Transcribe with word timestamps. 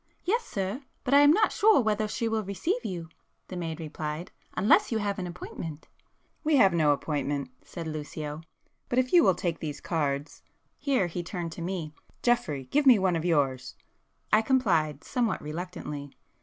"Yes 0.23 0.43
sir. 0.43 0.81
But 1.03 1.13
I 1.13 1.19
am 1.19 1.29
not 1.31 1.51
sure 1.51 1.79
whether 1.79 2.07
she 2.07 2.27
will 2.27 2.43
receive 2.43 2.83
you,—" 2.83 3.07
the 3.49 3.55
maid 3.55 3.79
replied—"Unless 3.79 4.91
you 4.91 4.97
have 4.97 5.19
an 5.19 5.27
appointment?" 5.27 5.81
[p 6.43 6.53
224]"We 6.55 6.55
have 6.55 6.73
no 6.73 6.91
appointment,"—said 6.91 7.85
Lucio,—"but 7.85 8.97
if 8.97 9.13
you 9.13 9.23
will 9.23 9.35
take 9.35 9.59
these 9.59 9.79
cards,—" 9.79 10.41
here 10.79 11.05
he 11.05 11.21
turned 11.21 11.51
to 11.51 11.61
me—"Geoffrey, 11.61 12.63
give 12.71 12.87
me 12.87 12.97
one 12.97 13.15
of 13.15 13.25
yours!" 13.25 13.75
I 14.33 14.41
complied, 14.41 15.03
somewhat 15.03 15.39
reluctantly. 15.39 16.11